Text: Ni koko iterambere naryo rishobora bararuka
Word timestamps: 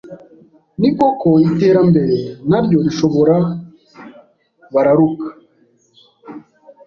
Ni 0.79 0.89
koko 0.97 1.29
iterambere 1.49 2.17
naryo 2.49 2.77
rishobora 2.85 3.35
bararuka 4.73 5.27